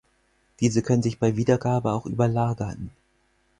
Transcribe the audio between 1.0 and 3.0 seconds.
sich bei Wiedergabe auch überlagern.